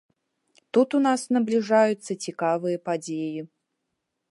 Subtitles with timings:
[0.77, 3.39] Тут у нас набліжаюцца цікавыя падзеі.